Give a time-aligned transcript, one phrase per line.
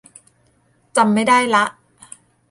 [0.97, 1.63] จำไม่ได้ละ